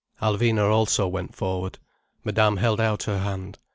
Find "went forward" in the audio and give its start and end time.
1.07-1.77